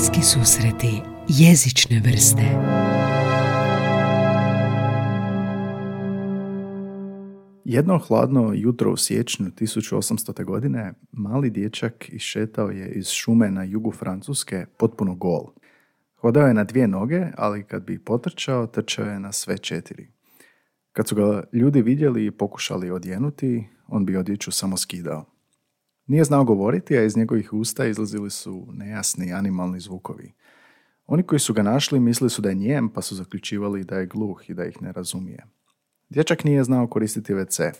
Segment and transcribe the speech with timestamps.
[0.00, 2.42] Bliski susreti jezične vrste
[7.64, 10.44] Jedno hladno jutro u siječnju 1800.
[10.44, 15.46] godine mali dječak išetao je iz šume na jugu Francuske potpuno gol.
[16.16, 20.08] Hodao je na dvije noge, ali kad bi potrčao, trčao je na sve četiri.
[20.92, 25.29] Kad su ga ljudi vidjeli i pokušali odjenuti, on bi odjeću samo skidao.
[26.06, 30.32] Nije znao govoriti, a iz njegovih usta izlazili su nejasni animalni zvukovi.
[31.06, 34.06] Oni koji su ga našli mislili su da je njem, pa su zaključivali da je
[34.06, 35.46] gluh i da ih ne razumije.
[36.08, 37.72] Dječak nije znao koristiti WC.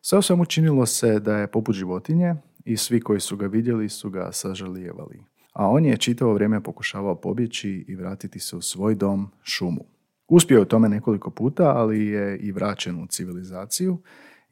[0.00, 3.88] Sve u svemu činilo se da je poput životinje i svi koji su ga vidjeli
[3.88, 5.20] su ga sažalijevali.
[5.52, 9.84] A on je čitavo vrijeme pokušavao pobjeći i vratiti se u svoj dom, šumu.
[10.28, 13.98] Uspio je u tome nekoliko puta, ali je i vraćen u civilizaciju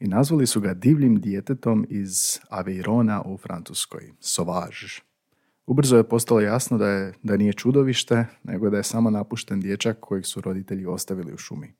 [0.01, 5.01] i nazvali su ga divljim djetetom iz Aveirona u Francuskoj, Sauvage.
[5.65, 9.97] Ubrzo je postalo jasno da, je, da nije čudovište, nego da je samo napušten dječak
[9.99, 11.73] kojeg su roditelji ostavili u šumi.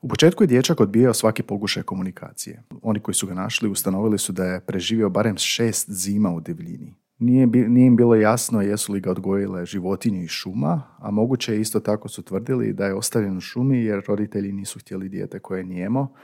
[0.00, 2.62] U početku je dječak odbijao svaki pokušaj komunikacije.
[2.82, 6.94] Oni koji su ga našli ustanovili su da je preživio barem šest zima u divljini.
[7.18, 11.60] Nije, nije im bilo jasno jesu li ga odgojile životinje iz šuma, a moguće je
[11.60, 15.60] isto tako su tvrdili da je ostavljen u šumi jer roditelji nisu htjeli dijete koje
[15.60, 16.14] je nijemo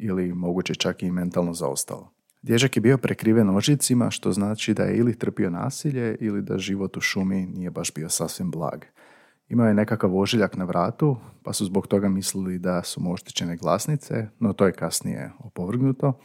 [0.00, 2.12] ili moguće čak i mentalno zaostalo.
[2.42, 6.96] Dječak je bio prekriven ožicima, što znači da je ili trpio nasilje ili da život
[6.96, 8.84] u šumi nije baš bio sasvim blag.
[9.48, 13.56] Imao je nekakav ožiljak na vratu, pa su zbog toga mislili da su mu oštećene
[13.56, 16.18] glasnice, no to je kasnije opovrgnuto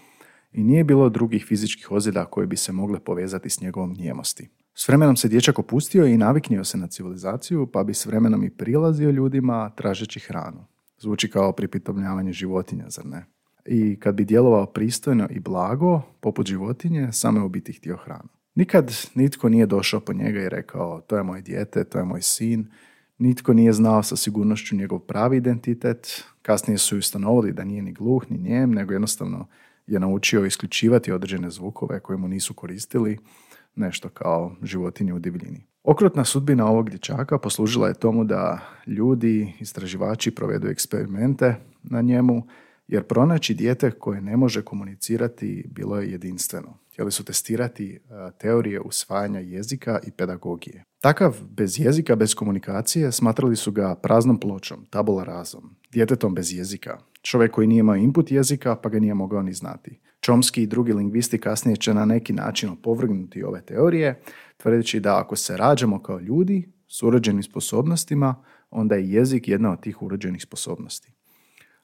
[0.51, 4.49] i nije bilo drugih fizičkih ozljeda koje bi se mogle povezati s njegovom nijemosti.
[4.73, 8.49] S vremenom se dječak opustio i naviknio se na civilizaciju, pa bi s vremenom i
[8.49, 10.65] prilazio ljudima tražeći hranu.
[10.97, 13.25] Zvuči kao pripitomljavanje životinja, zar ne?
[13.65, 18.29] I kad bi djelovao pristojno i blago, poput životinje, samo je u biti htio hranu.
[18.55, 22.21] Nikad nitko nije došao po njega i rekao to je moj dijete, to je moj
[22.21, 22.71] sin.
[23.17, 26.23] Nitko nije znao sa sigurnošću njegov pravi identitet.
[26.41, 29.47] Kasnije su ustanovili da nije ni gluh, ni njem, nego jednostavno
[29.87, 33.17] je naučio isključivati određene zvukove koje mu nisu koristili,
[33.75, 35.65] nešto kao životinje u divljini.
[35.83, 42.43] Okrutna sudbina ovog dječaka poslužila je tomu da ljudi, istraživači provedu eksperimente na njemu,
[42.87, 46.77] jer pronaći dijete koje ne može komunicirati bilo je jedinstveno.
[46.91, 47.99] Htjeli su testirati e,
[48.37, 50.83] teorije usvajanja jezika i pedagogije.
[51.01, 56.97] Takav bez jezika, bez komunikacije smatrali su ga praznom pločom, tabula razom, djetetom bez jezika,
[57.21, 59.99] čovjek koji nije imao input jezika pa ga nije mogao ni znati.
[60.25, 64.21] Chomsky i drugi lingvisti kasnije će na neki način opovrgnuti ove teorije,
[64.57, 69.81] tvrdeći da ako se rađamo kao ljudi s urođenim sposobnostima, onda je jezik jedna od
[69.81, 71.11] tih urođenih sposobnosti.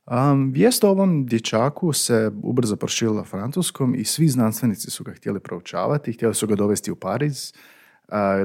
[0.06, 5.40] Um, vijest o ovom dječaku se ubrzo proširila francuskom i svi znanstvenici su ga htjeli
[5.40, 7.54] proučavati, htjeli su ga dovesti u Pariz,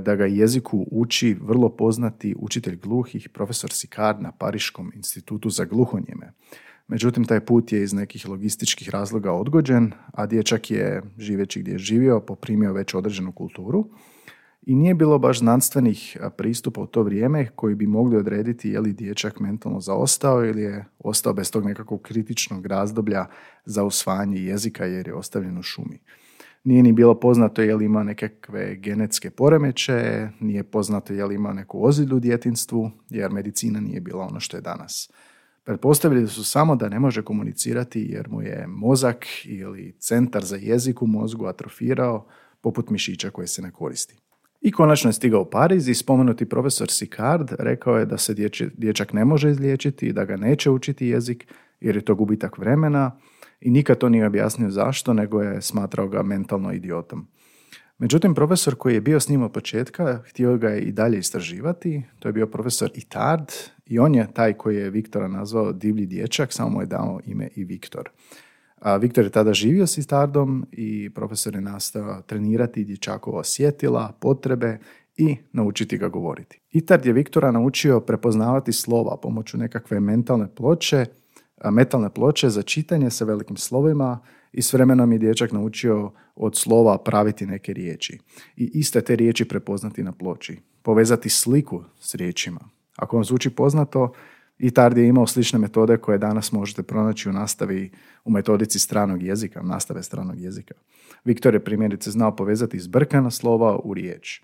[0.00, 6.32] da ga jeziku uči vrlo poznati učitelj gluhih, profesor Sikard na Pariškom institutu za gluhonjeme.
[6.88, 11.78] Međutim, taj put je iz nekih logističkih razloga odgođen, a dječak je, živeći gdje je
[11.78, 13.90] živio, poprimio već određenu kulturu
[14.66, 18.92] i nije bilo baš znanstvenih pristupa u to vrijeme koji bi mogli odrediti je li
[18.92, 23.26] dječak mentalno zaostao ili je ostao bez tog nekakvog kritičnog razdoblja
[23.64, 25.98] za usvajanje jezika jer je ostavljen u šumi.
[26.64, 31.52] Nije ni bilo poznato je li ima nekakve genetske poremeće, nije poznato je li ima
[31.52, 35.10] neku ozilju u djetinstvu, jer medicina nije bila ono što je danas.
[35.64, 41.02] Pretpostavili su samo da ne može komunicirati jer mu je mozak ili centar za jezik
[41.02, 42.26] u mozgu atrofirao
[42.60, 44.25] poput mišića koje se ne koristi.
[44.60, 48.34] I konačno je stigao u Pariz i spomenuti profesor Sicard rekao je da se
[48.74, 51.46] dječak ne može izliječiti i da ga neće učiti jezik
[51.80, 53.18] jer je to gubitak vremena
[53.60, 57.26] i nikad to nije objasnio zašto, nego je smatrao ga mentalno idiotom.
[57.98, 62.02] Međutim, profesor koji je bio s njim od početka, htio ga je i dalje istraživati,
[62.18, 63.52] to je bio profesor Itard
[63.86, 67.48] i on je taj koji je Viktora nazvao divlji dječak, samo mu je dao ime
[67.56, 68.10] i Viktor.
[68.80, 74.78] A Viktor je tada živio s Itardom i profesor je nastao trenirati dječakova osjetila, potrebe
[75.16, 76.60] i naučiti ga govoriti.
[76.72, 81.06] Itard je Viktora naučio prepoznavati slova pomoću nekakve mentalne ploče,
[81.70, 84.18] metalne ploče za čitanje sa velikim slovima
[84.52, 88.18] i s vremenom je dječak naučio od slova praviti neke riječi
[88.56, 92.60] i iste te riječi prepoznati na ploči, povezati sliku s riječima.
[92.96, 94.12] Ako vam zvuči poznato,
[94.58, 97.90] Itard je imao slične metode koje danas možete pronaći u nastavi
[98.24, 100.74] u metodici stranog jezika, nastave stranog jezika.
[101.24, 104.42] Viktor je primjerice znao povezati zbrkana slova u riječ.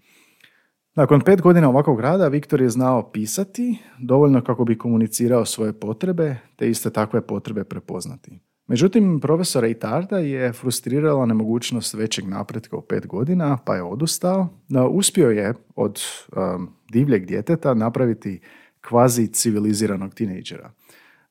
[0.95, 6.37] Nakon pet godina ovakvog rada Viktor je znao pisati dovoljno kako bi komunicirao svoje potrebe
[6.57, 8.41] te iste takve potrebe prepoznati.
[8.67, 14.49] Međutim, profesora Itarda je frustrirala nemogućnost većeg napretka u pet godina, pa je odustao.
[14.69, 16.01] No, uspio je od
[16.37, 18.41] um, divljeg djeteta napraviti
[18.89, 20.73] kvazi civiliziranog tinejdžera.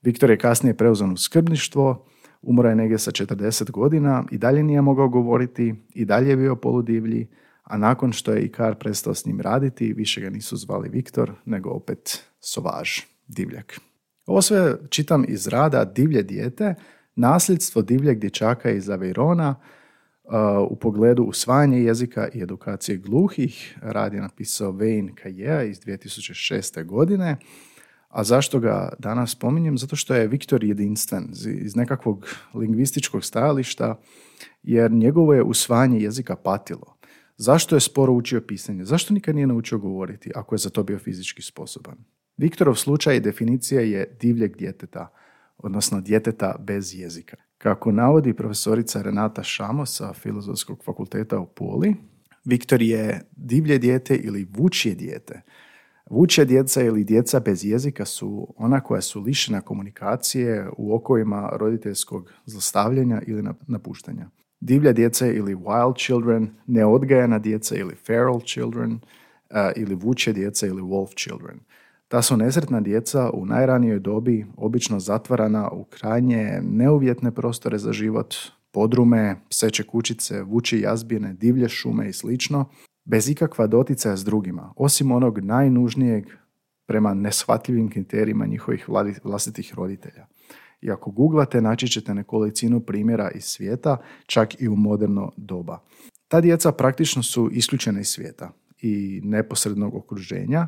[0.01, 2.05] Viktor je kasnije preuzan u skrbništvo,
[2.41, 6.55] umro je negdje sa 40 godina i dalje nije mogao govoriti, i dalje je bio
[6.55, 7.27] poludivlji,
[7.63, 11.69] a nakon što je Ikar prestao s njim raditi, više ga nisu zvali Viktor, nego
[11.69, 12.89] opet Sovaž,
[13.27, 13.79] divljak.
[14.25, 16.75] Ovo sve čitam iz rada Divlje dijete,
[17.15, 19.80] nasljedstvo divljeg dječaka iz Aveirona uh,
[20.69, 23.77] u pogledu usvajanja jezika i edukacije gluhih.
[23.81, 26.85] Rad je napisao Wayne Kajeja iz 2006.
[26.85, 27.37] godine.
[28.09, 29.77] A zašto ga danas spominjem?
[29.77, 33.99] Zato što je Viktor jedinstven iz nekakvog lingvističkog stajališta,
[34.63, 36.97] jer njegovo je usvajanje jezika patilo.
[37.37, 38.85] Zašto je sporo učio pisanje?
[38.85, 41.97] Zašto nikad nije naučio govoriti ako je za to bio fizički sposoban?
[42.37, 45.07] Viktorov slučaj definicija je divljeg djeteta,
[45.57, 47.37] odnosno djeteta bez jezika.
[47.63, 51.95] Kako navodi profesorica Renata Šamo sa Filozofskog fakulteta u Puli,
[52.45, 55.41] Viktor je divlje dijete ili vučje dijete.
[56.09, 62.31] Vučje djeca ili djeca bez jezika su ona koja su lišena komunikacije u okovima roditeljskog
[62.45, 64.29] zlostavljanja ili napuštanja.
[64.59, 68.99] Divlja djeca ili wild children, neodgajana djeca ili feral children,
[69.75, 71.59] ili vučje djeca ili wolf children–
[72.11, 78.35] ta su nesretna djeca u najranijoj dobi obično zatvarana u krajnje neuvjetne prostore za život,
[78.71, 82.65] podrume, pseće kućice, vuči jazbine, divlje šume i slično,
[83.05, 86.25] bez ikakva doticaja s drugima, osim onog najnužnijeg
[86.87, 88.89] prema neshvatljivim kriterijima njihovih
[89.23, 90.27] vlastitih roditelja.
[90.81, 95.79] I ako googlate, naći ćete nekolicinu primjera iz svijeta, čak i u moderno doba.
[96.27, 100.67] Ta djeca praktično su isključena iz svijeta i neposrednog okruženja,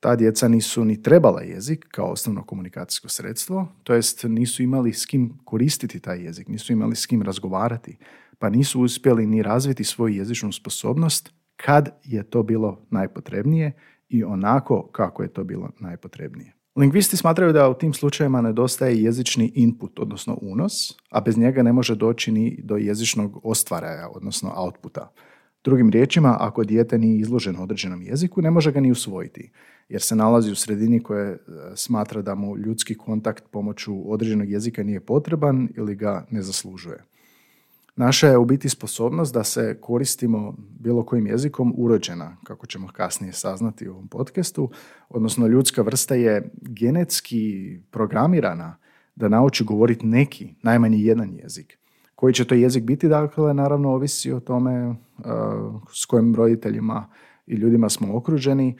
[0.00, 5.06] ta djeca nisu ni trebala jezik kao osnovno komunikacijsko sredstvo, to jest nisu imali s
[5.06, 7.98] kim koristiti taj jezik, nisu imali s kim razgovarati,
[8.38, 13.72] pa nisu uspjeli ni razviti svoju jezičnu sposobnost kad je to bilo najpotrebnije
[14.08, 16.52] i onako kako je to bilo najpotrebnije.
[16.76, 20.72] Lingvisti smatraju da u tim slučajevima nedostaje jezični input, odnosno unos,
[21.10, 25.12] a bez njega ne može doći ni do jezičnog ostvaraja, odnosno outputa.
[25.64, 29.50] Drugim riječima, ako dijete nije izloženo određenom jeziku, ne može ga ni usvojiti
[29.88, 31.38] jer se nalazi u sredini koje e,
[31.74, 37.04] smatra da mu ljudski kontakt pomoću određenog jezika nije potreban ili ga ne zaslužuje.
[37.96, 43.32] Naša je u biti sposobnost da se koristimo bilo kojim jezikom urođena, kako ćemo kasnije
[43.32, 44.70] saznati u ovom podcastu,
[45.08, 48.76] odnosno ljudska vrsta je genetski programirana
[49.14, 51.78] da nauči govoriti neki, najmanje jedan jezik.
[52.14, 54.96] Koji će to jezik biti, dakle, naravno ovisi o tome uh,
[55.92, 57.08] s kojim roditeljima
[57.46, 58.78] i ljudima smo okruženi,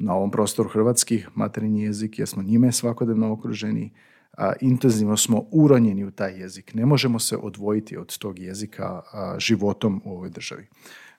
[0.00, 3.92] na ovom prostoru hrvatski materinji jezik jer smo njime svakodnevno okruženi,
[4.38, 6.74] a, intenzivno smo uronjeni u taj jezik.
[6.74, 9.02] Ne možemo se odvojiti od tog jezika
[9.38, 10.66] životom u ovoj državi.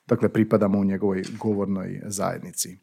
[0.06, 2.78] Dakle, pripadamo u njegovoj govornoj zajednici.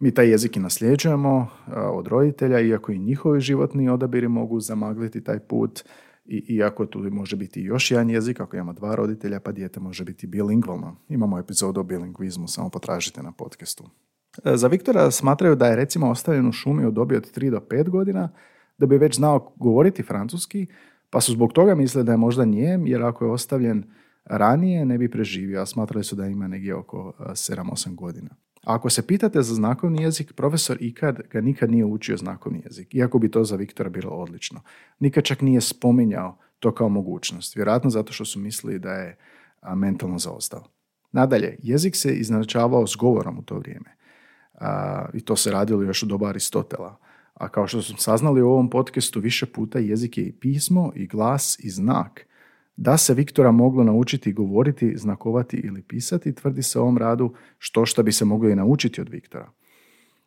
[0.00, 1.48] Mi taj jezik i nasljeđujemo
[1.92, 5.84] od roditelja, iako i njihovi životni odabiri mogu zamagliti taj put,
[6.28, 10.04] i, iako tu može biti još jedan jezik, ako imamo dva roditelja, pa dijete može
[10.04, 10.96] biti bilingvalno.
[11.08, 13.84] Imamo epizodu o bilingvizmu, samo potražite na podcastu.
[14.44, 17.60] E, za Viktora smatraju da je recimo ostavljen u šumi u dobi od 3 do
[17.70, 18.28] 5 godina,
[18.78, 20.66] da bi već znao govoriti francuski,
[21.10, 23.84] pa su zbog toga mislili da je možda njem, jer ako je ostavljen
[24.24, 28.30] ranije ne bi preživio, a smatrali su da ima negdje oko 7-8 e, godina.
[28.64, 32.94] A ako se pitate za znakovni jezik, profesor Ikad ga nikad nije učio znakovni jezik,
[32.94, 34.60] iako bi to za Viktora bilo odlično.
[34.98, 39.16] Nikad čak nije spominjao to kao mogućnost, vjerojatno zato što su mislili da je
[39.76, 40.64] mentalno zaostao.
[41.12, 43.97] Nadalje, jezik se iznačavao s govorom u to vrijeme
[45.14, 46.96] i to se radilo još u doba Aristotela.
[47.34, 51.06] A kao što smo saznali u ovom podcastu više puta jezik je i pismo i
[51.06, 52.26] glas i znak.
[52.76, 57.86] Da se Viktora moglo naučiti govoriti, znakovati ili pisati, tvrdi se u ovom radu što
[57.86, 59.50] što bi se moglo i naučiti od Viktora.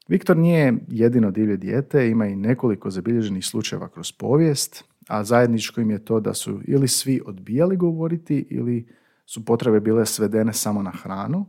[0.08, 5.92] Viktor nije jedino divlje dijete, ima i nekoliko zabilježenih slučajeva kroz povijest, a zajedničko im
[5.92, 8.88] je to da su ili svi odbijali govoriti ili
[9.26, 11.46] su potrebe bile svedene samo na hranu,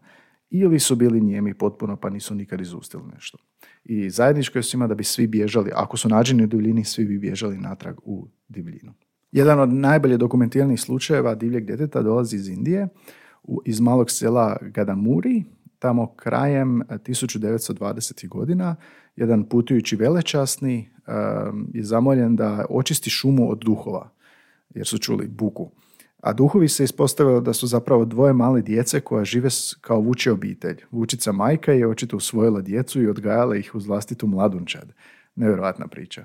[0.55, 3.39] ili su bili njemi potpuno pa nisu nikad izustili nešto.
[3.85, 7.19] I zajedničko je svima da bi svi bježali, ako su nađeni u divljini, svi bi
[7.19, 8.93] bježali natrag u divljinu.
[9.33, 12.89] Jedan od najbolje dokumentiranih slučajeva divljeg djeteta dolazi iz Indije,
[13.65, 15.45] iz malog sela Gadamuri,
[15.79, 18.29] tamo krajem 1920.
[18.29, 18.77] godina,
[19.17, 20.91] jedan putujući velečasni
[21.75, 24.11] je zamoljen da očisti šumu od duhova,
[24.75, 25.71] jer su čuli buku.
[26.23, 29.49] A duhovi se ispostavilo da su zapravo dvoje male djece koja žive
[29.81, 30.77] kao vuče obitelj.
[30.91, 34.93] Vučica majka je očito usvojila djecu i odgajala ih uz vlastitu mladunčad.
[35.35, 36.25] Nevjerojatna priča.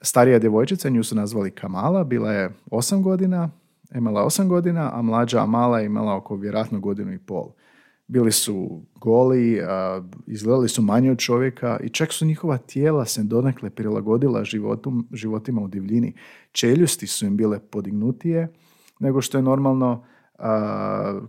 [0.00, 3.50] starija djevojčica, nju su nazvali Kamala, bila je osam godina,
[3.94, 7.52] imala osam godina, a mlađa Amala je imala oko vjerojatno godinu i pol.
[8.06, 9.60] Bili su goli,
[10.26, 14.44] izgledali su manje od čovjeka i čak su njihova tijela se donekle prilagodila
[15.12, 16.14] životima u divljini.
[16.52, 18.48] Čeljusti su im bile podignutije
[18.98, 20.04] nego što je normalno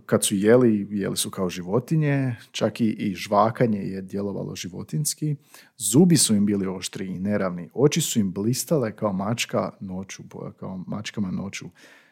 [0.06, 5.36] kad su jeli, jeli su kao životinje, čak i, i žvakanje je djelovalo životinski.
[5.76, 7.70] Zubi su im bili oštri i neravni.
[7.74, 10.22] Oči su im blistale kao mačka noću,
[10.56, 11.66] kao mačkama noću.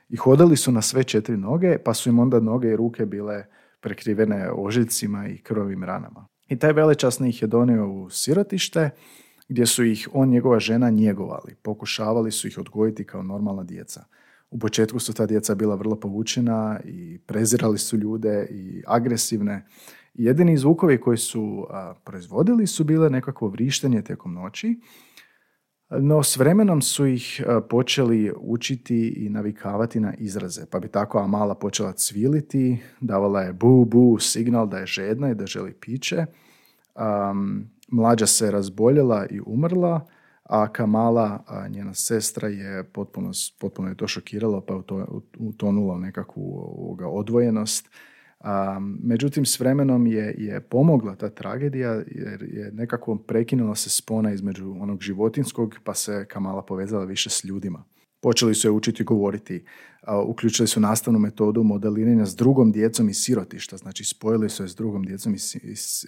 [0.09, 3.45] I hodali su na sve četiri noge, pa su im onda noge i ruke bile
[3.81, 6.27] prekrivene ožiljcima i krvovim ranama.
[6.49, 8.91] I taj velečasni ih je donio u sirotište,
[9.49, 11.55] gdje su ih on njegova žena njegovali.
[11.63, 14.05] Pokušavali su ih odgojiti kao normalna djeca.
[14.51, 19.67] U početku su ta djeca bila vrlo povučena i prezirali su ljude i agresivne.
[20.15, 21.67] jedini zvukovi koji su
[22.05, 24.81] proizvodili su bile nekakvo vrištenje tijekom noći,
[25.91, 31.55] no s vremenom su ih počeli učiti i navikavati na izraze, pa bi tako Amala
[31.55, 36.27] počela cviliti, davala je bu, bu, signal da je žedna i da želi piće.
[36.95, 40.07] Um, mlađa se razboljela i umrla,
[40.49, 45.05] a Kamala, a njena sestra, je potpuno, potpuno je to šokiralo pa je
[45.39, 46.69] utonula u nekakvu
[47.01, 47.91] odvojenost.
[48.41, 54.33] A, međutim, s vremenom je, je pomogla ta tragedija jer je nekako prekinula se spona
[54.33, 57.85] između onog životinskog pa se Kamala povezala više s ljudima.
[58.21, 59.65] Počeli su je učiti govoriti,
[60.27, 64.77] uključili su nastavnu metodu modeliranja s drugom djecom iz sirotišta, znači spojili su je s
[64.77, 65.55] drugom djecom iz,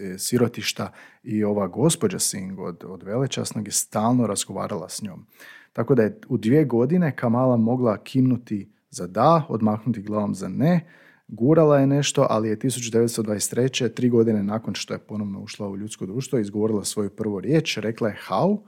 [0.00, 5.26] e, sirotišta i ova gospođa Singh od, od Velečasnog je stalno razgovarala s njom.
[5.72, 10.86] Tako da je u dvije godine Kamala mogla kimnuti za da, odmahnuti glavom za ne,
[11.28, 13.94] gurala je nešto, ali je 1923.
[13.94, 18.08] tri godine nakon što je ponovno ušla u ljudsko društvo, izgovorila svoju prvu riječ, rekla
[18.08, 18.58] je how,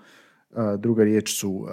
[0.78, 1.66] druga riječ su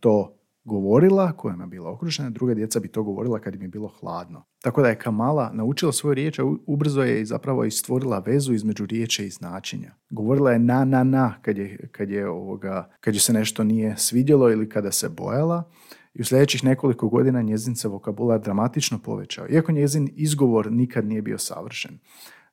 [0.00, 3.88] to govorila, kojima je bila okružena, druga djeca bi to govorila kad im je bilo
[3.88, 4.44] hladno.
[4.62, 8.86] Tako da je Kamala naučila svoju riječ, a ubrzo je zapravo i stvorila vezu između
[8.86, 9.94] riječi i značenja.
[10.10, 13.96] Govorila je na, na, na kad je, kad je, ovoga, kad je se nešto nije
[13.96, 15.70] svidjelo ili kada se bojala.
[16.14, 21.22] I u sljedećih nekoliko godina njezin se vokabular dramatično povećao, iako njezin izgovor nikad nije
[21.22, 21.98] bio savršen.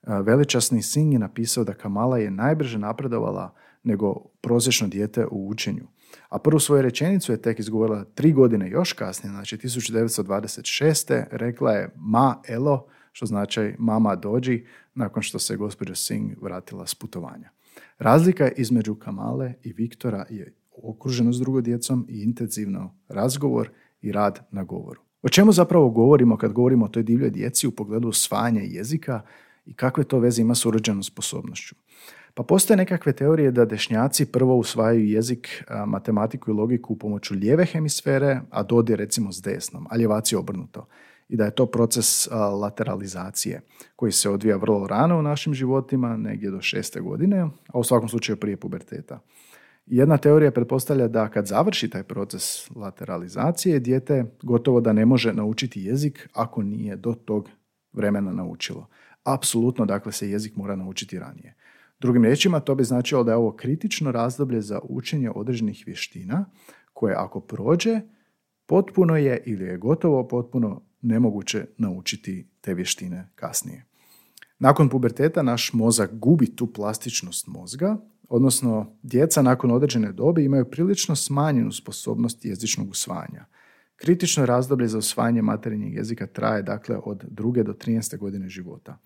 [0.07, 5.87] Veličasni Singh je napisao da Kamala je najbrže napredovala nego prosječno dijete u učenju.
[6.29, 11.23] A prvu svoju rečenicu je tek izgovorila tri godine još kasnije, znači 1926.
[11.31, 16.95] rekla je ma elo, što znači mama dođi, nakon što se gospođa Singh vratila s
[16.95, 17.49] putovanja.
[17.97, 23.69] Razlika između Kamale i Viktora je okruženo s drugom djecom i intenzivno razgovor
[24.01, 25.01] i rad na govoru.
[25.21, 29.21] O čemu zapravo govorimo kad govorimo o toj divljoj djeci u pogledu osvajanja jezika
[29.65, 31.75] i kakve to veze ima s urođenom sposobnošću?
[32.37, 38.41] Pa postoje nekakve teorije da dešnjaci prvo usvajaju jezik, matematiku i logiku pomoću lijeve hemisfere,
[38.49, 40.87] a dodi recimo s desnom, a ljevaci obrnuto.
[41.29, 42.27] I da je to proces
[42.61, 43.61] lateralizacije
[43.95, 48.09] koji se odvija vrlo rano u našim životima, negdje do šeste godine, a u svakom
[48.09, 49.19] slučaju prije puberteta.
[49.85, 55.81] Jedna teorija pretpostavlja da kad završi taj proces lateralizacije, dijete gotovo da ne može naučiti
[55.81, 57.49] jezik ako nije do tog
[57.93, 58.87] vremena naučilo.
[59.23, 61.55] Apsolutno, dakle, se jezik mora naučiti ranije.
[61.99, 66.45] Drugim riječima, to bi značilo da je ovo kritično razdoblje za učenje određenih vještina
[66.93, 68.01] koje ako prođe,
[68.65, 73.85] potpuno je ili je gotovo potpuno nemoguće naučiti te vještine kasnije.
[74.59, 77.97] Nakon puberteta naš mozak gubi tu plastičnost mozga,
[78.29, 83.45] odnosno djeca nakon određene dobi imaju prilično smanjenu sposobnost jezičnog usvajanja.
[83.95, 88.17] Kritično razdoblje za usvajanje materinjeg jezika traje dakle od druge do 13.
[88.17, 88.97] godine života.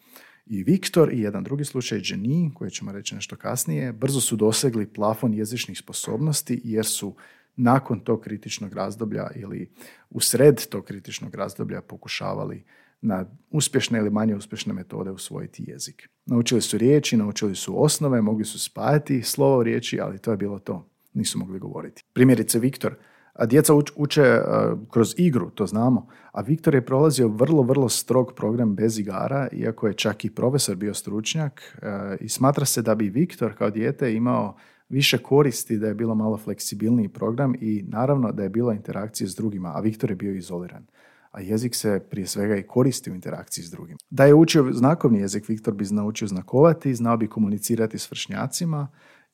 [0.53, 4.87] I Viktor i jedan drugi slučaj, Jenny, koji ćemo reći nešto kasnije, brzo su dosegli
[4.87, 7.15] plafon jezičnih sposobnosti jer su
[7.55, 9.71] nakon tog kritičnog razdoblja ili
[10.09, 12.63] u sred tog kritičnog razdoblja pokušavali
[13.01, 16.09] na uspješne ili manje uspješne metode usvojiti jezik.
[16.25, 20.37] Naučili su riječi, naučili su osnove, mogli su spajati slovo u riječi, ali to je
[20.37, 20.89] bilo to.
[21.13, 22.03] Nisu mogli govoriti.
[22.13, 22.95] Primjerice, Viktor
[23.33, 24.41] a djeca uče
[24.89, 26.07] kroz igru, to znamo.
[26.31, 30.75] A Viktor je prolazio vrlo, vrlo strog program bez igara, iako je čak i profesor
[30.75, 31.77] bio stručnjak.
[32.19, 34.55] I smatra se da bi Viktor kao dijete imao
[34.89, 39.35] više koristi da je bilo malo fleksibilniji program i naravno da je bilo interakcije s
[39.35, 40.85] drugima, a Viktor je bio izoliran.
[41.31, 43.97] A jezik se prije svega i koristi u interakciji s drugim.
[44.09, 48.87] Da je učio znakovni jezik, Viktor bi naučio znakovati, znao bi komunicirati s vršnjacima,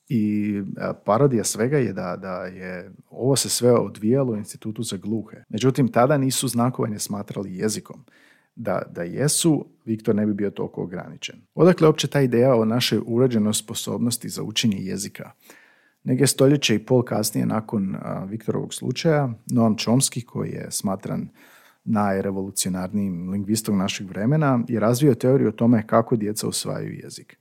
[0.10, 4.98] i e, parodija svega je da, da je ovo se sve odvijalo u institutu za
[4.98, 5.38] gluhe.
[5.50, 8.06] Međutim, tada nisu znakovanje smatrali jezikom.
[8.56, 11.36] Da, da jesu, Viktor ne bi bio toliko ograničen.
[11.56, 15.32] Odakle uopće ta ideja o našoj uređenoj sposobnosti za učenje jezika?
[16.04, 17.96] Neke stoljeće i pol kasnije nakon
[18.28, 21.30] Viktorovog slučaja, Noam Chomsky, koji je smatran
[21.84, 27.38] najrevolucionarnijim lingvistom našeg vremena, je razvio teoriju o tome kako djeca usvajaju jezik.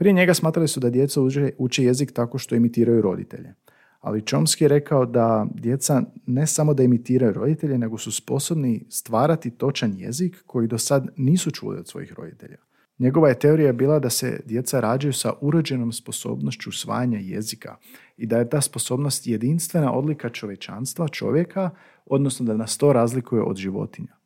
[0.00, 1.20] Prije njega smatrali su da djeca
[1.58, 3.54] uče, jezik tako što imitiraju roditelje.
[4.00, 9.50] Ali Chomsky je rekao da djeca ne samo da imitiraju roditelje, nego su sposobni stvarati
[9.50, 12.56] točan jezik koji do sad nisu čuli od svojih roditelja.
[12.98, 17.76] Njegova je teorija bila da se djeca rađaju sa urođenom sposobnošću usvajanja jezika
[18.16, 21.70] i da je ta sposobnost jedinstvena odlika čovječanstva, čovjeka,
[22.06, 24.19] odnosno da nas to razlikuje od životinja.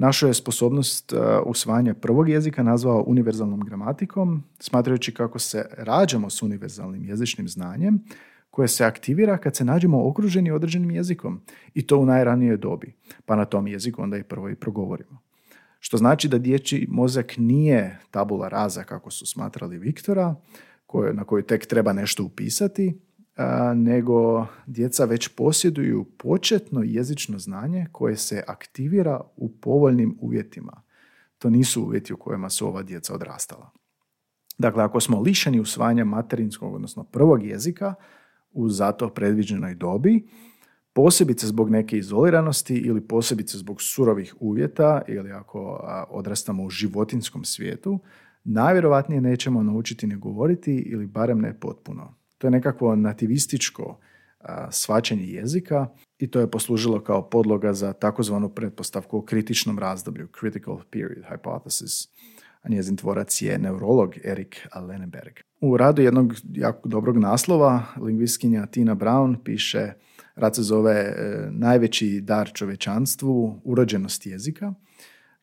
[0.00, 6.42] Našu je sposobnost uh, usvajanja prvog jezika nazvao univerzalnom gramatikom, smatrajući kako se rađamo s
[6.42, 8.04] univerzalnim jezičnim znanjem,
[8.50, 11.40] koje se aktivira kad se nađemo okruženi određenim jezikom
[11.74, 15.18] i to u najranijoj dobi, pa na tom jeziku onda i prvo i progovorimo.
[15.80, 20.34] Što znači da dječji mozak nije tabula raza kako su smatrali Viktora,
[21.12, 23.00] na koju tek treba nešto upisati,
[23.76, 30.82] nego djeca već posjeduju početno jezično znanje koje se aktivira u povoljnim uvjetima.
[31.38, 33.70] To nisu uvjeti u kojima su ova djeca odrastala.
[34.58, 37.94] Dakle, ako smo lišeni usvajanja materinskog, odnosno prvog jezika,
[38.52, 40.28] u zato predviđenoj dobi,
[40.92, 45.80] posebice zbog neke izoliranosti ili posebice zbog surovih uvjeta ili ako
[46.10, 47.98] odrastamo u životinskom svijetu,
[48.44, 52.19] najvjerovatnije nećemo naučiti ne govoriti ili barem ne potpuno.
[52.40, 53.98] To je nekakvo nativističko
[54.70, 55.86] svačanje jezika
[56.18, 62.08] i to je poslužilo kao podloga za takozvanu pretpostavku o kritičnom razdoblju, critical period hypothesis,
[62.62, 65.32] a njezin tvorac je neurolog Erik Lenneberg.
[65.60, 69.92] U radu jednog jako dobrog naslova, lingvistkinja Tina Brown piše
[70.34, 74.74] Rad se zove e, Najveći dar čovečanstvu, urođenost jezika.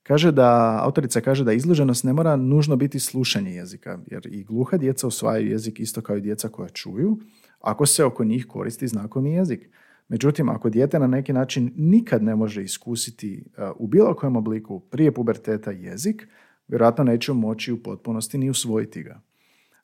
[0.07, 4.77] Kaže da, autorica kaže da izloženost ne mora nužno biti slušanje jezika, jer i gluha
[4.77, 7.17] djeca usvajaju jezik isto kao i djeca koja čuju,
[7.61, 9.69] ako se oko njih koristi znakovni jezik.
[10.07, 14.79] Međutim, ako dijete na neki način nikad ne može iskusiti e, u bilo kojem obliku
[14.79, 16.27] prije puberteta jezik,
[16.67, 19.21] vjerojatno neće moći u potpunosti ni usvojiti ga.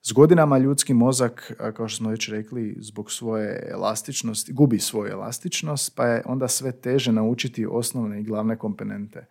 [0.01, 5.95] S godinama ljudski mozak, kao što smo već rekli, zbog svoje elastičnosti, gubi svoju elastičnost,
[5.95, 9.25] pa je onda sve teže naučiti osnovne i glavne komponente.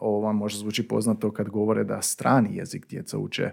[0.00, 3.50] Ovo vam možda zvuči poznato kad govore da strani jezik djeca uče,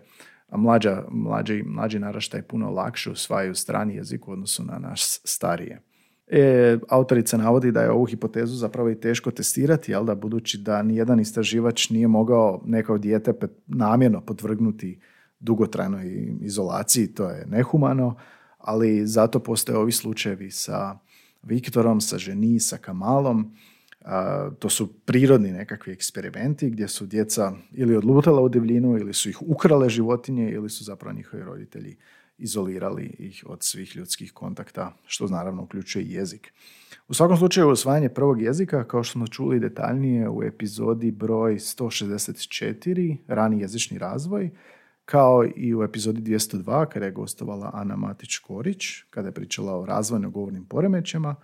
[0.49, 5.81] a mlađa, mlađi, mlađi naraštaj puno lakše usvajaju strani jezik u odnosu na naš starije.
[6.27, 10.83] E, autorica navodi da je ovu hipotezu zapravo i teško testirati, jel da budući da
[10.83, 13.33] nijedan istraživač nije mogao neko dijete
[13.67, 14.99] namjerno podvrgnuti
[15.39, 18.15] dugotrajnoj izolaciji, to je nehumano,
[18.57, 20.97] ali zato postoje ovi slučajevi sa
[21.43, 23.55] Viktorom, sa ženi, sa Kamalom.
[24.59, 29.41] To su prirodni nekakvi eksperimenti gdje su djeca ili odlutala u divljinu ili su ih
[29.41, 31.97] ukrale životinje ili su zapravo njihovi roditelji
[32.37, 36.53] izolirali ih od svih ljudskih kontakta, što naravno uključuje jezik.
[37.07, 43.17] U svakom slučaju, osvajanje prvog jezika, kao što smo čuli detaljnije u epizodi broj 164,
[43.27, 44.49] rani jezični razvoj,
[45.05, 50.29] kao i u epizodi 202 kada je gostovala Ana Matić-Korić, kada je pričala o razvojno
[50.29, 51.35] govornim poremećama.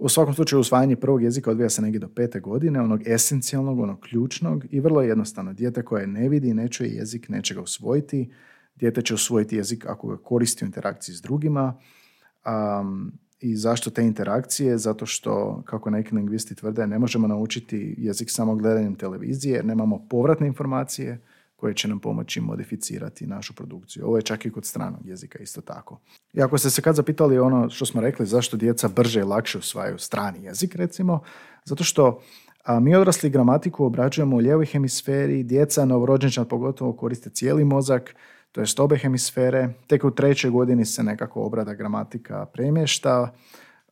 [0.00, 4.00] U svakom slučaju usvajanje prvog jezika odvija se negdje do pete godine, onog esencijalnog, onog
[4.00, 5.52] ključnog i vrlo jednostavno.
[5.52, 8.30] Dijete koje ne vidi, ne čuje jezik, neće ga usvojiti.
[8.74, 11.78] Dijete će usvojiti jezik ako ga koristi u interakciji s drugima.
[12.80, 14.78] Um, I zašto te interakcije?
[14.78, 20.46] Zato što, kako neki lingvisti tvrde, ne možemo naučiti jezik samo gledanjem televizije, nemamo povratne
[20.46, 21.20] informacije,
[21.58, 24.06] koje će nam pomoći modificirati našu produkciju.
[24.06, 26.00] Ovo je čak i kod stranog jezika isto tako.
[26.32, 29.58] I ako ste se kad zapitali ono što smo rekli, zašto djeca brže i lakše
[29.58, 31.20] usvajaju strani jezik, recimo,
[31.64, 32.20] zato što
[32.64, 38.14] a mi odrasli gramatiku obrađujemo u lijevoj hemisferi, djeca novorođenčad pogotovo koriste cijeli mozak,
[38.52, 43.34] to je obe hemisfere, tek u trećoj godini se nekako obrada gramatika premješta,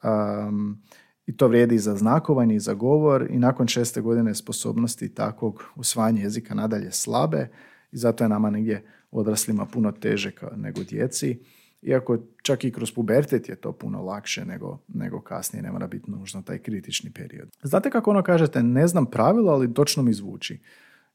[0.02, 0.82] um,
[1.26, 6.22] i to vrijedi za znakovanje i za govor i nakon šeste godine sposobnosti takvog usvajanja
[6.22, 7.48] jezika nadalje slabe
[7.92, 11.38] i zato je nama negdje odraslima puno teže nego djeci.
[11.82, 16.10] Iako čak i kroz pubertet je to puno lakše nego, nego kasnije, ne mora biti
[16.10, 17.48] nužno taj kritični period.
[17.62, 20.60] Znate kako ono kažete, ne znam pravilo, ali točno mi zvuči.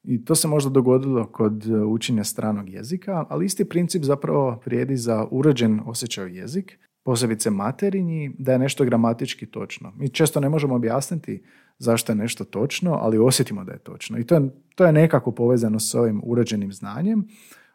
[0.03, 5.27] I to se možda dogodilo kod učenja stranog jezika, ali isti princip zapravo vrijedi za
[5.31, 9.93] uređen osjećaj jezik posebice materinji, da je nešto gramatički točno.
[9.95, 11.43] Mi često ne možemo objasniti
[11.77, 14.19] zašto je nešto točno, ali osjetimo da je točno.
[14.19, 14.41] I to je,
[14.75, 17.27] to je nekako povezano s ovim uređenim znanjem,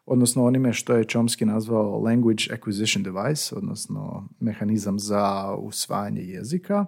[0.07, 6.87] odnosno onime što je Chomsky nazvao language acquisition device, odnosno mehanizam za usvajanje jezika,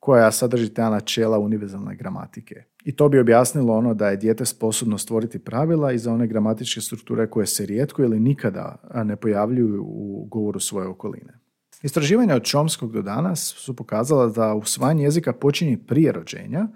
[0.00, 2.54] koja sadrži ta načela univerzalne gramatike.
[2.84, 6.80] I to bi objasnilo ono da je dijete sposobno stvoriti pravila i za one gramatičke
[6.80, 11.39] strukture koje se rijetko ili nikada ne pojavljuju u govoru svoje okoline.
[11.82, 16.68] Istraživanja od Čomskog do danas su pokazala da usvajanje jezika počinje prije rođenja,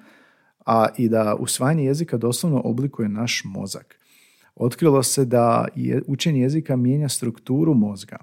[0.66, 3.98] a i da usvajanje jezika doslovno oblikuje naš mozak.
[4.54, 5.68] Otkrilo se da
[6.06, 8.16] učenje jezika mijenja strukturu mozga,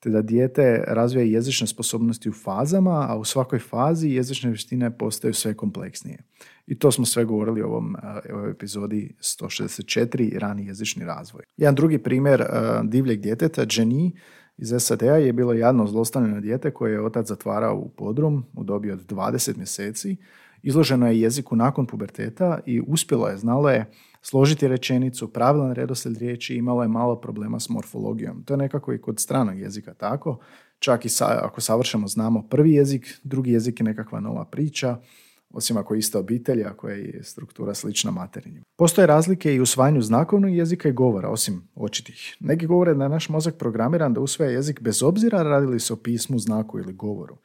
[0.00, 5.34] te da dijete razvija jezične sposobnosti u fazama, a u svakoj fazi jezične vještine postaju
[5.34, 6.18] sve kompleksnije.
[6.66, 7.96] I to smo sve govorili u ovom
[8.32, 11.42] ovoj epizodi 164, rani jezični razvoj.
[11.56, 12.44] Jedan drugi primjer
[12.84, 14.10] divljeg djeteta, Jenny,
[14.58, 18.90] iz SAD-a je bilo jadno zlostavljeno dijete koje je otac zatvarao u podrum u dobi
[18.90, 20.16] od 20 mjeseci.
[20.62, 23.90] Izloženo je jeziku nakon puberteta i uspjelo je, znalo je
[24.22, 28.42] složiti rečenicu, pravilan redoslijed riječi, imalo je malo problema s morfologijom.
[28.42, 30.38] To je nekako i kod stranog jezika tako.
[30.78, 34.96] Čak i sa, ako savršeno znamo prvi jezik, drugi jezik je nekakva nova priča,
[35.50, 38.62] osim ako je ista obitelj, ako je struktura slična materinju.
[38.76, 42.36] Postoje razlike i u usvajanju znakovnog jezika i govora, osim očitih.
[42.40, 45.96] Neki govore da je naš mozak programiran da usvaja jezik bez obzira radili se o
[45.96, 47.36] pismu, znaku ili govoru.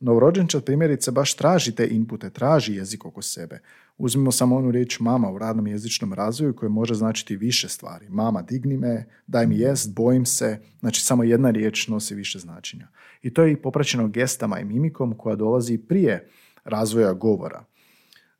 [0.00, 3.60] Novorođenčad primjerice baš traži te inpute, traži jezik oko sebe.
[3.96, 8.06] Uzmimo samo onu riječ mama u radnom jezičnom razvoju koja može značiti više stvari.
[8.08, 10.58] Mama, digni me, daj mi jest, bojim se.
[10.80, 12.88] Znači samo jedna riječ nosi više značenja.
[13.22, 16.28] I to je i popraćeno gestama i mimikom koja dolazi prije
[16.68, 17.64] razvoja govora.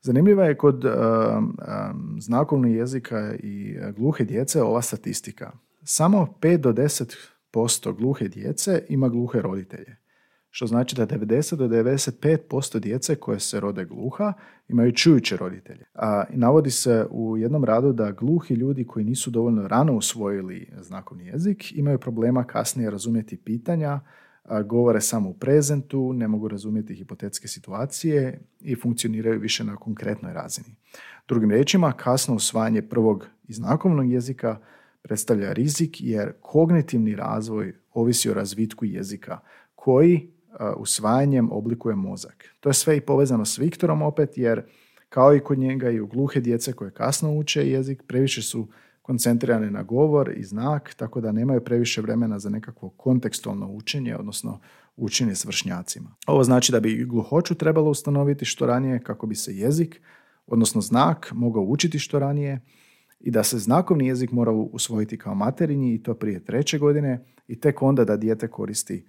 [0.01, 1.57] Zanimljiva je kod um,
[2.19, 5.51] znakovnog jezika i gluhe djece ova statistika.
[5.83, 9.99] Samo 5 do 10% gluhe djece ima gluhe roditelje
[10.51, 14.33] što znači da 90 do 95% djece koje se rode gluha
[14.67, 15.85] imaju čujuće roditelje.
[15.93, 21.25] A, navodi se u jednom radu da gluhi ljudi koji nisu dovoljno rano usvojili znakovni
[21.25, 23.99] jezik imaju problema kasnije razumjeti pitanja,
[24.65, 30.75] govore samo u prezentu, ne mogu razumjeti hipotetske situacije i funkcioniraju više na konkretnoj razini.
[31.27, 34.57] Drugim riječima, kasno usvajanje prvog i znakovnog jezika
[35.01, 39.39] predstavlja rizik jer kognitivni razvoj ovisi o razvitku jezika
[39.75, 40.31] koji
[40.77, 42.45] usvajanjem oblikuje mozak.
[42.59, 44.63] To je sve i povezano s Viktorom opet, jer
[45.09, 48.67] kao i kod njega i u gluhe djece koje kasno uče jezik, previše su
[49.09, 54.59] koncentrirane na govor i znak, tako da nemaju previše vremena za nekakvo kontekstualno učenje, odnosno
[54.97, 56.15] učenje s vršnjacima.
[56.27, 60.01] Ovo znači da bi gluhoću trebalo ustanoviti što ranije kako bi se jezik,
[60.47, 62.61] odnosno znak, mogao učiti što ranije
[63.19, 67.59] i da se znakovni jezik mora usvojiti kao materinji i to prije treće godine i
[67.59, 69.05] tek onda da dijete koristi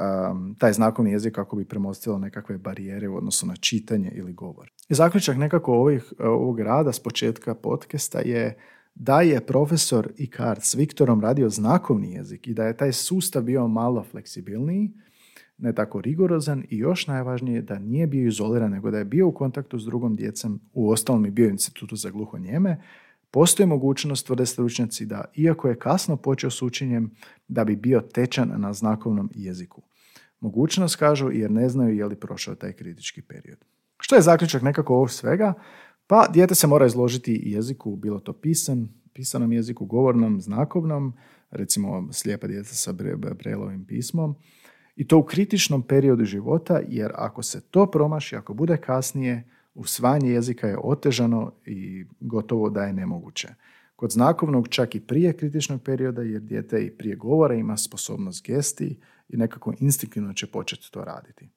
[0.00, 4.70] um, taj znakovni jezik kako bi premostilo nekakve barijere u odnosu na čitanje ili govor.
[4.88, 8.56] Zaključak nekako ovih, ovog rada s početka podcasta je
[8.94, 13.68] da je profesor Ikard s Viktorom radio znakovni jezik i da je taj sustav bio
[13.68, 14.90] malo fleksibilniji,
[15.58, 19.32] ne tako rigorozan i još najvažnije da nije bio izoliran, nego da je bio u
[19.32, 22.82] kontaktu s drugom djecom, u ostalom i bio institutu za gluho njeme,
[23.32, 27.10] Postoji mogućnost, tvrde stručnjaci, da iako je kasno počeo s učenjem,
[27.48, 29.82] da bi bio tečan na znakovnom jeziku.
[30.40, 33.58] Mogućnost kažu jer ne znaju je li prošao taj kritički period.
[33.98, 35.54] Što je zaključak nekako ovog svega?
[36.12, 41.12] Pa dijete se mora izložiti jeziku, bilo to pisan, pisanom jeziku, govornom, znakovnom,
[41.50, 42.92] recimo slijepa djeca sa
[43.38, 44.34] brelovim pismom,
[44.96, 50.30] i to u kritičnom periodu života, jer ako se to promaši, ako bude kasnije, usvajanje
[50.30, 53.48] jezika je otežano i gotovo da je nemoguće.
[53.96, 58.98] Kod znakovnog čak i prije kritičnog perioda jer dijete i prije govora ima sposobnost gesti
[59.28, 61.48] i nekako instinktivno će početi to raditi.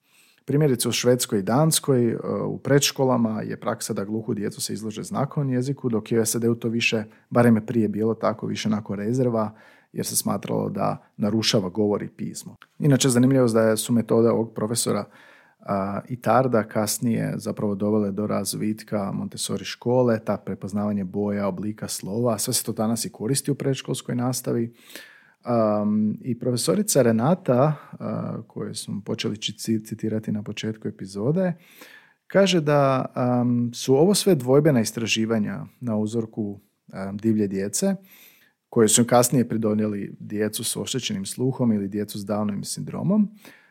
[0.46, 5.02] Primjerice u Švedskoj i Danskoj e, u predškolama je praksa da gluhu djecu se izlože
[5.02, 8.98] znakovnom jeziku, dok je u SAD-u to više, barem je prije bilo tako, više nakon
[8.98, 9.54] rezerva,
[9.92, 12.56] jer se smatralo da narušava govor i pismo.
[12.78, 15.04] Inače, zanimljivo da su metode ovog profesora
[16.08, 22.54] i Tarda kasnije zapravo dovele do razvitka Montessori škole, ta prepoznavanje boja, oblika slova, sve
[22.54, 24.74] se to danas i koristi u predškolskoj nastavi.
[25.46, 29.36] Um, I profesorica Renata, uh, koju smo počeli
[29.84, 31.52] citirati na početku epizode,
[32.26, 33.06] kaže da
[33.74, 36.60] su ovo sve dvojbena istraživanja na uzorku
[37.12, 37.94] divlje djece,
[38.68, 43.28] koje su kasnije pridonijeli djecu s oštećenim sluhom ili djecu s Downovim sindromom,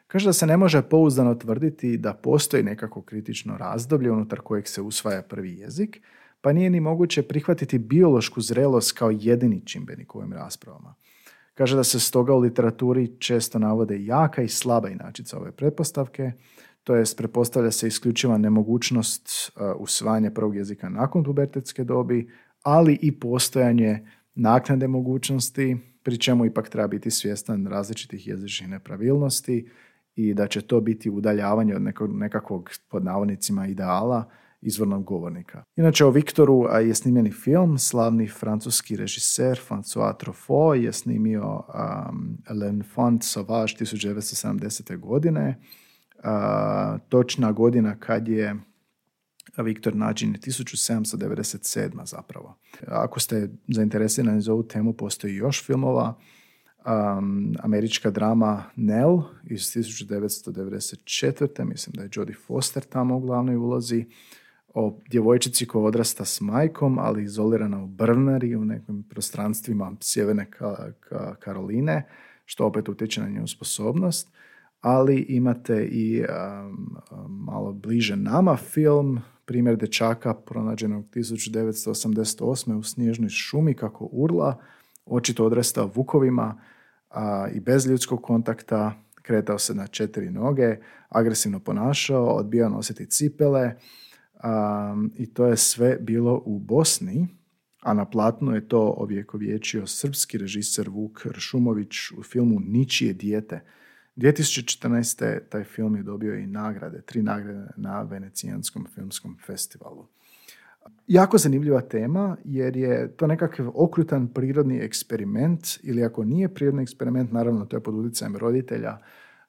[0.08, 4.82] Kaže da se ne može pouzdano tvrditi da postoji nekako kritično razdoblje unutar kojeg se
[4.82, 6.02] usvaja prvi jezik,
[6.42, 10.96] pa nije ni moguće prihvatiti biološku zrelost kao jedini čimbenik u ovim raspravama.
[11.56, 16.32] Kaže da se stoga u literaturi često navode jaka i slaba inačica ove pretpostavke,
[16.84, 22.30] to jest prepostavlja se isključiva nemogućnost uh, usvajanja prvog jezika nakon pubertetske dobi,
[22.64, 29.70] ali i postojanje naknade mogućnosti, pri čemu ipak treba biti svjestan različitih jezičnih nepravilnosti
[30.16, 34.30] i da će to biti udaljavanje od nekog, nekakvog pod navodnicima ideala
[34.62, 35.64] izvornog govornika.
[35.76, 43.22] Inače o Viktoru je snimljeni film, slavni francuski režiser François Truffaut je snimio um, L'Enfant
[43.22, 45.00] Sauvage 1970.
[45.00, 45.62] godine.
[46.16, 46.22] Uh,
[47.10, 48.56] točna godina kad je
[49.64, 52.06] Viktor nađen je 1797.
[52.06, 52.58] zapravo.
[52.88, 56.18] Ako ste zainteresirani za ovu temu, postoji još filmova.
[56.86, 61.64] Um, američka drama Nell iz 1994.
[61.64, 64.06] Mislim da je Jodie Foster tamo u glavnoj ulozi
[64.76, 70.92] o djevojčici koja odrasta s majkom, ali izolirana u Brnari, u nekim prostranstvima sjeverne ka,
[71.00, 72.08] ka Karoline,
[72.46, 74.30] što opet utječe na njenu sposobnost.
[74.82, 76.98] Ali imate i um,
[77.30, 82.74] malo bliže nama film, primjer dečaka pronađenog 1988.
[82.78, 84.60] u snježnoj šumi kako urla,
[85.06, 86.62] očito odrastao vukovima
[87.10, 90.78] a, i bez ljudskog kontakta, kretao se na četiri noge,
[91.10, 93.76] agresivno ponašao, odbijao nositi cipele,
[94.46, 97.28] Um, I to je sve bilo u Bosni,
[97.82, 103.62] a na platnu je to ovjekovječio srpski režiser Vuk Ršumović u filmu Ničije dijete.
[104.16, 105.40] 2014.
[105.50, 110.06] taj film je dobio i nagrade, tri nagrade na Venecijanskom filmskom festivalu.
[111.08, 117.32] Jako zanimljiva tema jer je to nekakav okrutan prirodni eksperiment ili ako nije prirodni eksperiment,
[117.32, 118.98] naravno to je pod utjecajem roditelja,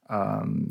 [0.08, 0.66] um,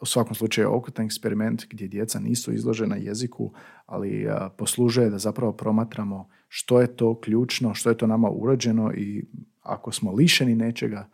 [0.00, 3.52] u svakom slučaju okutan eksperiment gdje djeca nisu izložena jeziku,
[3.86, 9.24] ali poslužuje da zapravo promatramo što je to ključno, što je to nama urođeno i
[9.62, 11.08] ako smo lišeni nečega,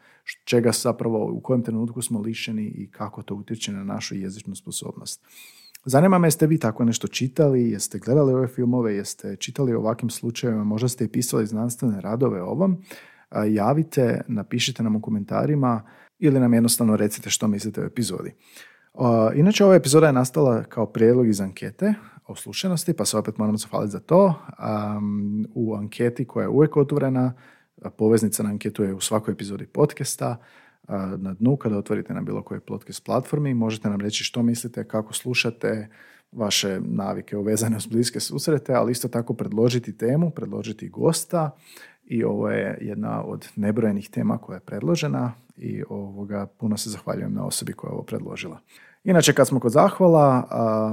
[0.45, 5.25] čega zapravo, u kojem trenutku smo lišeni i kako to utječe na našu jezičnu sposobnost.
[5.85, 10.11] Zanima me jeste vi tako nešto čitali, jeste gledali ove filmove, jeste čitali o ovakvim
[10.11, 12.77] slučajevima, možda ste i pisali znanstvene radove o ovom.
[13.49, 15.83] Javite, napišite nam u komentarima
[16.19, 18.35] ili nam jednostavno recite što mislite o epizodi
[19.35, 21.95] inače, ova epizoda je nastala kao prijedlog iz ankete
[22.27, 24.35] o slušanosti, pa se opet moramo zahvaliti za to.
[25.55, 27.33] u anketi koja je uvijek otvorena,
[27.97, 30.37] poveznica na anketu je u svakoj epizodi podcasta.
[31.17, 35.13] na dnu, kada otvorite na bilo kojoj podcast platformi, možete nam reći što mislite, kako
[35.13, 35.89] slušate,
[36.33, 41.51] vaše navike uvezane uz bliske susrete, ali isto tako predložiti temu, predložiti gosta
[42.05, 47.35] i ovo je jedna od nebrojenih tema koja je predložena i ovoga, puno se zahvaljujem
[47.35, 48.61] na osobi koja je ovo predložila.
[49.05, 50.49] Inače, kad smo kod zahvala,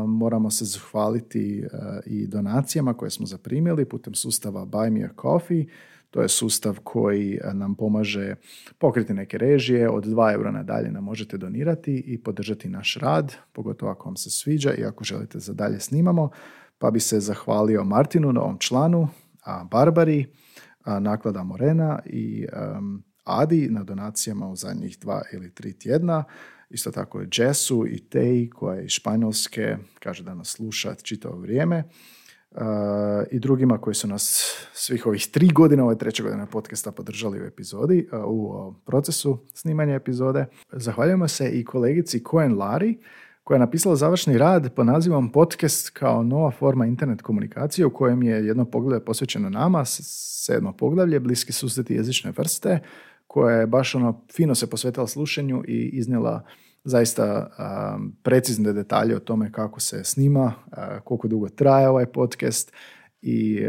[0.07, 1.65] moramo se zahvaliti
[2.05, 5.65] i donacijama koje smo zaprimili putem sustava Buy Me a Coffee.
[6.09, 8.35] To je sustav koji nam pomaže
[8.77, 13.91] pokriti neke režije, od 2 eura nadalje nam možete donirati i podržati naš rad, pogotovo
[13.91, 16.29] ako vam se sviđa i ako želite za dalje snimamo.
[16.77, 19.07] Pa bi se zahvalio Martinu, novom članu,
[19.45, 20.25] a Barbari,
[20.85, 22.47] naklada Morena i
[23.29, 26.23] Adi na donacijama u zadnjih dva ili tri tjedna.
[26.69, 31.39] Isto tako je Jessu i Tej koja je iz Španjolske, kaže da nas sluša čitavo
[31.39, 31.83] vrijeme.
[33.31, 37.45] I drugima koji su nas svih ovih tri godina, ove treće godine podcasta podržali u
[37.45, 40.45] epizodi, u procesu snimanja epizode.
[40.71, 42.97] Zahvaljujemo se i kolegici Cohen Lari,
[43.43, 48.23] koja je napisala završni rad po nazivom podcast kao nova forma internet komunikacije u kojem
[48.23, 52.79] je jedno poglavlje posvećeno nama, sedmo poglavlje, bliski susreti jezične vrste,
[53.31, 56.43] koja je baš ono fino se posvetila slušanju i iznijela
[56.83, 57.49] zaista
[58.23, 60.53] precizne detalje o tome kako se snima,
[61.03, 62.71] koliko dugo traje ovaj podcast
[63.21, 63.67] i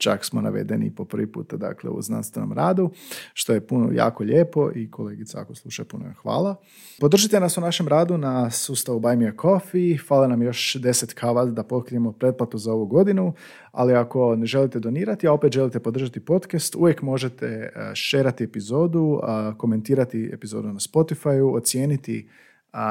[0.00, 2.90] čak smo navedeni po prvi puta dakle, u znanstvenom radu,
[3.34, 6.56] što je puno jako lijepo i kolegica ako sluša puno je hvala.
[7.00, 11.14] Podržite nas u našem radu na sustavu Buy Me a Coffee, hvala nam još 10
[11.14, 13.34] kava da pokrijemo pretplatu za ovu godinu,
[13.72, 19.20] ali ako ne želite donirati, a opet želite podržati podcast, uvijek možete e, šerati epizodu,
[19.56, 22.28] komentirati epizodu na Spotify, ocijeniti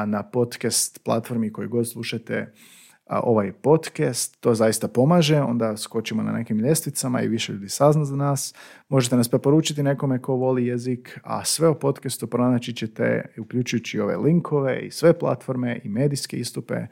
[0.06, 2.52] na podcast platformi koju god slušate
[3.18, 8.16] ovaj podcast, to zaista pomaže, onda skočimo na nekim ljestvicama i više ljudi sazna za
[8.16, 8.54] nas.
[8.88, 14.16] Možete nas preporučiti nekome ko voli jezik, a sve o podcastu pronaći ćete, uključujući ove
[14.16, 16.86] linkove i sve platforme i medijske istupe,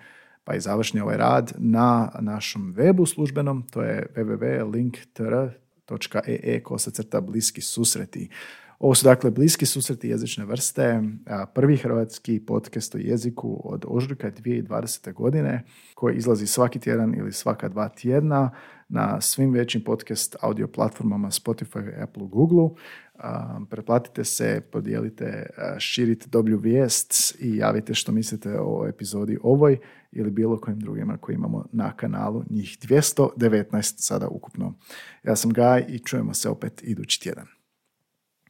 [0.44, 8.28] pa i završni ovaj rad na našom webu službenom, to je www.linktr.ee kosacrta bliski susreti.
[8.78, 11.02] Ovo su dakle bliski susreti jezične vrste,
[11.54, 15.12] prvi hrvatski podcast o jeziku od ožujka 2020.
[15.12, 15.64] godine
[15.94, 18.50] koji izlazi svaki tjedan ili svaka dva tjedna
[18.88, 22.68] na svim većim podcast audio platformama Spotify, Apple, Google.
[23.70, 29.78] Preplatite se, podijelite, širite dobru vijest i javite što mislite o epizodi ovoj
[30.12, 34.74] ili bilo kojim drugima koji imamo na kanalu, njih 219 sada ukupno.
[35.24, 37.57] Ja sam Gaj i čujemo se opet idući tjedan.